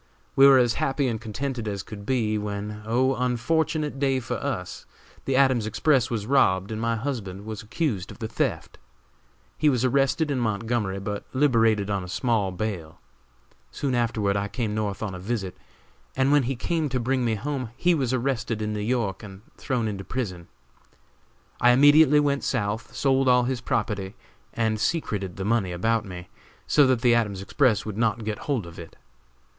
We 0.35 0.47
were 0.47 0.57
as 0.57 0.73
happy 0.81 1.07
and 1.07 1.21
contented 1.21 1.67
as 1.67 1.83
could 1.83 2.07
be, 2.07 2.35
when 2.35 2.81
oh! 2.87 3.13
unfortunate 3.15 3.99
day 3.99 4.19
for 4.19 4.33
us! 4.33 4.87
the 5.25 5.35
Adams 5.35 5.67
Express 5.67 6.09
was 6.09 6.25
robbed 6.25 6.71
and 6.71 6.81
my 6.81 6.95
husband 6.95 7.45
was 7.45 7.61
accused 7.61 8.09
of 8.09 8.17
the 8.17 8.27
theft. 8.27 8.79
He 9.59 9.69
was 9.69 9.85
arrested 9.85 10.31
in 10.31 10.39
Montgomery, 10.39 10.97
but 10.97 11.25
liberated 11.33 11.91
on 11.91 12.07
small 12.07 12.51
bail. 12.51 12.99
Soon 13.69 13.93
afterward 13.93 14.35
I 14.35 14.47
came 14.47 14.73
North 14.73 15.03
on 15.03 15.13
a 15.13 15.19
visit, 15.19 15.55
and 16.15 16.31
when 16.31 16.43
he 16.49 16.55
came 16.55 16.89
to 16.89 16.99
bring 16.99 17.23
me 17.23 17.35
home 17.35 17.69
he 17.77 17.93
was 17.93 18.11
arrested 18.11 18.59
in 18.59 18.73
New 18.73 18.79
York 18.79 19.21
and 19.21 19.43
thrown 19.57 19.87
into 19.87 20.03
prison. 20.03 20.47
I 21.59 21.69
immediately 21.69 22.19
went 22.19 22.43
South, 22.43 22.95
sold 22.95 23.27
all 23.29 23.43
his 23.43 23.61
property 23.61 24.15
and 24.51 24.79
secreted 24.79 25.35
the 25.35 25.45
money 25.45 25.71
about 25.71 26.05
me, 26.05 26.27
so 26.65 26.87
that 26.87 27.01
the 27.01 27.13
Adams 27.13 27.43
Express 27.43 27.85
would 27.85 27.99
not 27.99 28.23
get 28.25 28.39
hold 28.49 28.65
of 28.65 28.79
it. 28.79 28.95